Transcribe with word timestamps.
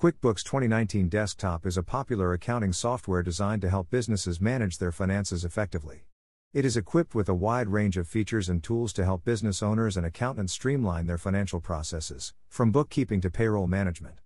QuickBooks 0.00 0.44
2019 0.44 1.08
Desktop 1.08 1.66
is 1.66 1.76
a 1.76 1.82
popular 1.82 2.32
accounting 2.32 2.72
software 2.72 3.20
designed 3.20 3.62
to 3.62 3.68
help 3.68 3.90
businesses 3.90 4.40
manage 4.40 4.78
their 4.78 4.92
finances 4.92 5.44
effectively. 5.44 6.04
It 6.54 6.64
is 6.64 6.76
equipped 6.76 7.16
with 7.16 7.28
a 7.28 7.34
wide 7.34 7.66
range 7.66 7.96
of 7.96 8.06
features 8.06 8.48
and 8.48 8.62
tools 8.62 8.92
to 8.92 9.04
help 9.04 9.24
business 9.24 9.60
owners 9.60 9.96
and 9.96 10.06
accountants 10.06 10.52
streamline 10.52 11.06
their 11.06 11.18
financial 11.18 11.58
processes, 11.58 12.32
from 12.48 12.70
bookkeeping 12.70 13.20
to 13.22 13.28
payroll 13.28 13.66
management. 13.66 14.20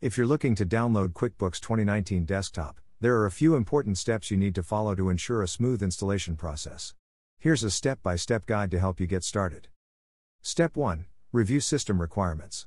If 0.00 0.18
you're 0.18 0.26
looking 0.26 0.56
to 0.56 0.66
download 0.66 1.12
QuickBooks 1.12 1.60
2019 1.60 2.24
Desktop, 2.24 2.80
there 3.00 3.14
are 3.14 3.26
a 3.26 3.30
few 3.30 3.54
important 3.54 3.98
steps 3.98 4.32
you 4.32 4.36
need 4.36 4.56
to 4.56 4.64
follow 4.64 4.96
to 4.96 5.08
ensure 5.08 5.40
a 5.40 5.46
smooth 5.46 5.84
installation 5.84 6.34
process. 6.34 6.94
Here's 7.38 7.62
a 7.62 7.70
step 7.70 8.02
by 8.02 8.16
step 8.16 8.44
guide 8.44 8.72
to 8.72 8.80
help 8.80 8.98
you 8.98 9.06
get 9.06 9.22
started. 9.22 9.68
Step 10.42 10.76
1 10.76 11.06
Review 11.30 11.60
System 11.60 12.00
Requirements. 12.00 12.66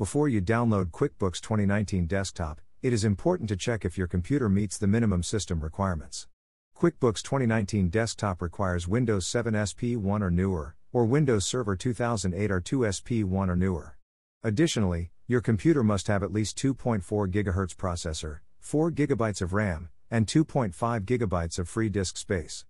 Before 0.00 0.30
you 0.30 0.40
download 0.40 0.92
QuickBooks 0.92 1.42
2019 1.42 2.06
Desktop, 2.06 2.62
it 2.80 2.94
is 2.94 3.04
important 3.04 3.50
to 3.50 3.54
check 3.54 3.84
if 3.84 3.98
your 3.98 4.06
computer 4.06 4.48
meets 4.48 4.78
the 4.78 4.86
minimum 4.86 5.22
system 5.22 5.60
requirements. 5.60 6.26
QuickBooks 6.74 7.22
2019 7.22 7.90
Desktop 7.90 8.40
requires 8.40 8.88
Windows 8.88 9.26
7 9.26 9.52
SP1 9.52 10.22
or 10.22 10.30
newer, 10.30 10.74
or 10.90 11.04
Windows 11.04 11.44
Server 11.44 11.76
2008 11.76 12.48
R2 12.50 12.62
SP1 12.64 13.50
or 13.50 13.56
newer. 13.56 13.98
Additionally, 14.42 15.10
your 15.26 15.42
computer 15.42 15.84
must 15.84 16.06
have 16.06 16.22
at 16.22 16.32
least 16.32 16.56
2.4 16.56 17.02
GHz 17.30 17.76
processor, 17.76 18.38
4 18.58 18.92
GB 18.92 19.42
of 19.42 19.52
RAM, 19.52 19.90
and 20.10 20.26
2.5 20.26 20.72
GB 21.02 21.58
of 21.58 21.68
free 21.68 21.90
disk 21.90 22.16
space. 22.16 22.64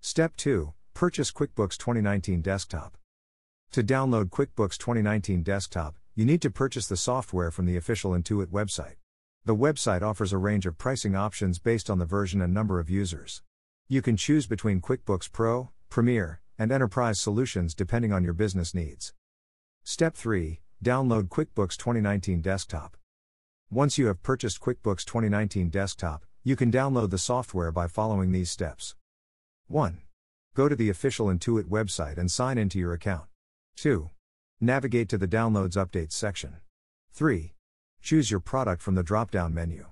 Step 0.00 0.34
2 0.36 0.72
Purchase 0.94 1.30
QuickBooks 1.30 1.76
2019 1.76 2.40
Desktop. 2.40 2.96
To 3.72 3.82
download 3.82 4.30
QuickBooks 4.30 4.78
2019 4.78 5.42
Desktop, 5.42 5.96
you 6.16 6.24
need 6.24 6.40
to 6.42 6.50
purchase 6.50 6.86
the 6.86 6.96
software 6.96 7.50
from 7.50 7.66
the 7.66 7.76
official 7.76 8.12
Intuit 8.12 8.46
website. 8.46 8.94
The 9.44 9.56
website 9.56 10.00
offers 10.00 10.32
a 10.32 10.38
range 10.38 10.64
of 10.64 10.78
pricing 10.78 11.16
options 11.16 11.58
based 11.58 11.90
on 11.90 11.98
the 11.98 12.04
version 12.04 12.40
and 12.40 12.54
number 12.54 12.78
of 12.78 12.88
users. 12.88 13.42
You 13.88 14.00
can 14.00 14.16
choose 14.16 14.46
between 14.46 14.80
QuickBooks 14.80 15.32
Pro, 15.32 15.70
Premier, 15.90 16.40
and 16.56 16.70
Enterprise 16.70 17.20
solutions 17.20 17.74
depending 17.74 18.12
on 18.12 18.22
your 18.22 18.32
business 18.32 18.74
needs. 18.74 19.12
Step 19.82 20.14
3 20.14 20.60
Download 20.84 21.24
QuickBooks 21.24 21.76
2019 21.76 22.40
Desktop. 22.40 22.96
Once 23.70 23.98
you 23.98 24.06
have 24.06 24.22
purchased 24.22 24.60
QuickBooks 24.60 25.04
2019 25.04 25.68
Desktop, 25.68 26.24
you 26.44 26.54
can 26.54 26.70
download 26.70 27.10
the 27.10 27.18
software 27.18 27.72
by 27.72 27.88
following 27.88 28.30
these 28.30 28.50
steps. 28.50 28.94
1. 29.66 30.02
Go 30.54 30.68
to 30.68 30.76
the 30.76 30.90
official 30.90 31.26
Intuit 31.26 31.64
website 31.64 32.18
and 32.18 32.30
sign 32.30 32.56
into 32.56 32.78
your 32.78 32.92
account. 32.92 33.26
2. 33.76 34.10
Navigate 34.64 35.10
to 35.10 35.18
the 35.18 35.28
Downloads 35.28 35.76
Updates 35.76 36.12
section. 36.12 36.56
3. 37.12 37.52
Choose 38.00 38.30
your 38.30 38.40
product 38.40 38.80
from 38.80 38.94
the 38.94 39.02
drop 39.02 39.30
down 39.30 39.52
menu. 39.52 39.88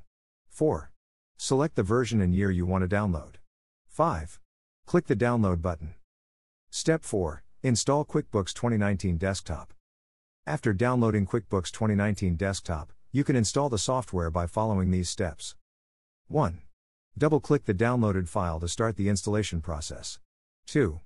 4. 0.48 0.90
Select 1.36 1.74
the 1.74 1.82
version 1.82 2.22
and 2.22 2.34
year 2.34 2.50
you 2.50 2.64
want 2.64 2.88
to 2.88 2.88
download. 2.88 3.34
5. 3.86 4.40
Click 4.86 5.06
the 5.08 5.14
Download 5.14 5.60
button. 5.60 5.94
Step 6.70 7.04
4 7.04 7.44
Install 7.62 8.06
QuickBooks 8.06 8.54
2019 8.54 9.18
Desktop. 9.18 9.74
After 10.46 10.72
downloading 10.72 11.26
QuickBooks 11.26 11.70
2019 11.70 12.36
Desktop, 12.36 12.92
you 13.12 13.24
can 13.24 13.36
install 13.36 13.68
the 13.68 13.76
software 13.76 14.30
by 14.30 14.46
following 14.46 14.90
these 14.90 15.10
steps. 15.10 15.54
1. 16.28 16.62
Double 17.18 17.40
click 17.40 17.66
the 17.66 17.74
downloaded 17.74 18.26
file 18.26 18.58
to 18.58 18.68
start 18.68 18.96
the 18.96 19.10
installation 19.10 19.60
process. 19.60 20.18
2. 20.66 20.98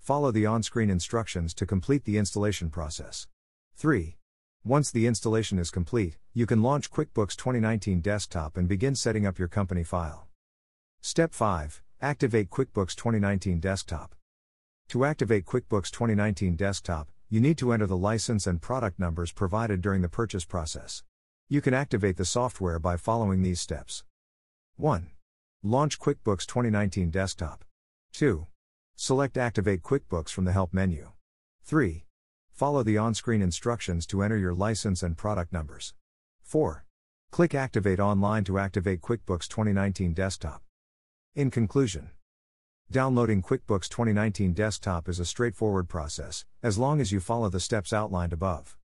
Follow 0.00 0.30
the 0.30 0.46
on 0.46 0.62
screen 0.62 0.88
instructions 0.88 1.52
to 1.52 1.66
complete 1.66 2.04
the 2.04 2.16
installation 2.16 2.70
process. 2.70 3.28
3. 3.76 4.16
Once 4.64 4.90
the 4.90 5.06
installation 5.06 5.58
is 5.58 5.70
complete, 5.70 6.16
you 6.32 6.46
can 6.46 6.62
launch 6.62 6.90
QuickBooks 6.90 7.36
2019 7.36 8.00
Desktop 8.00 8.56
and 8.56 8.66
begin 8.66 8.94
setting 8.94 9.26
up 9.26 9.38
your 9.38 9.46
company 9.46 9.84
file. 9.84 10.26
Step 11.02 11.34
5 11.34 11.82
Activate 12.00 12.48
QuickBooks 12.48 12.96
2019 12.96 13.60
Desktop. 13.60 14.14
To 14.88 15.04
activate 15.04 15.44
QuickBooks 15.44 15.90
2019 15.90 16.56
Desktop, 16.56 17.10
you 17.28 17.40
need 17.40 17.58
to 17.58 17.72
enter 17.72 17.86
the 17.86 17.96
license 17.96 18.46
and 18.46 18.60
product 18.60 18.98
numbers 18.98 19.32
provided 19.32 19.82
during 19.82 20.00
the 20.00 20.08
purchase 20.08 20.46
process. 20.46 21.04
You 21.48 21.60
can 21.60 21.74
activate 21.74 22.16
the 22.16 22.24
software 22.24 22.78
by 22.78 22.96
following 22.96 23.42
these 23.42 23.60
steps. 23.60 24.02
1. 24.76 25.10
Launch 25.62 25.98
QuickBooks 25.98 26.46
2019 26.46 27.10
Desktop. 27.10 27.64
2. 28.14 28.46
Select 29.02 29.38
Activate 29.38 29.80
QuickBooks 29.82 30.28
from 30.28 30.44
the 30.44 30.52
Help 30.52 30.74
menu. 30.74 31.12
3. 31.64 32.04
Follow 32.52 32.82
the 32.82 32.98
on 32.98 33.14
screen 33.14 33.40
instructions 33.40 34.06
to 34.06 34.22
enter 34.22 34.36
your 34.36 34.52
license 34.52 35.02
and 35.02 35.16
product 35.16 35.54
numbers. 35.54 35.94
4. 36.42 36.84
Click 37.30 37.54
Activate 37.54 37.98
Online 37.98 38.44
to 38.44 38.58
activate 38.58 39.00
QuickBooks 39.00 39.48
2019 39.48 40.12
Desktop. 40.12 40.60
In 41.34 41.50
conclusion, 41.50 42.10
downloading 42.90 43.40
QuickBooks 43.40 43.88
2019 43.88 44.52
Desktop 44.52 45.08
is 45.08 45.18
a 45.18 45.24
straightforward 45.24 45.88
process, 45.88 46.44
as 46.62 46.76
long 46.76 47.00
as 47.00 47.10
you 47.10 47.20
follow 47.20 47.48
the 47.48 47.58
steps 47.58 47.94
outlined 47.94 48.34
above. 48.34 48.76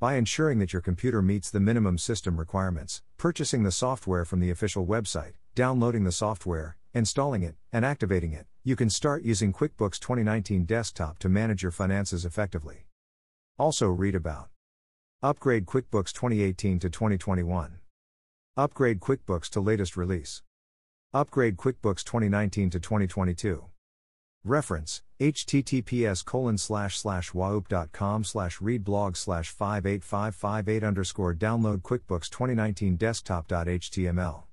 By 0.00 0.16
ensuring 0.16 0.58
that 0.58 0.72
your 0.72 0.82
computer 0.82 1.22
meets 1.22 1.48
the 1.48 1.60
minimum 1.60 1.96
system 1.96 2.40
requirements, 2.40 3.02
purchasing 3.18 3.62
the 3.62 3.70
software 3.70 4.24
from 4.24 4.40
the 4.40 4.50
official 4.50 4.84
website, 4.84 5.34
downloading 5.54 6.02
the 6.02 6.10
software, 6.10 6.76
installing 6.92 7.44
it, 7.44 7.54
and 7.72 7.84
activating 7.84 8.32
it, 8.32 8.48
you 8.62 8.76
can 8.76 8.90
start 8.90 9.22
using 9.22 9.54
QuickBooks 9.54 9.98
2019 9.98 10.64
Desktop 10.64 11.18
to 11.20 11.30
manage 11.30 11.62
your 11.62 11.72
finances 11.72 12.26
effectively. 12.26 12.84
Also, 13.58 13.88
read 13.88 14.14
about 14.14 14.48
Upgrade 15.22 15.64
QuickBooks 15.64 16.12
2018 16.12 16.78
to 16.80 16.90
2021. 16.90 17.78
Upgrade 18.56 19.00
QuickBooks 19.00 19.48
to 19.50 19.60
latest 19.60 19.96
release. 19.96 20.42
Upgrade 21.14 21.56
QuickBooks 21.56 22.04
2019 22.04 22.70
to 22.70 22.80
2022. 22.80 23.64
Reference 24.44 25.02
https 25.18 26.24
colon 26.24 26.58
slash 26.58 26.98
slash 26.98 27.32
wahooop.com 27.32 28.24
slash 28.24 28.58
readblog 28.58 29.16
slash 29.16 29.50
58558 29.50 30.82
underscore 30.84 31.34
download 31.34 31.82
QuickBooks 31.82 32.28
2019 32.30 32.96
desktop.html. 32.96 34.44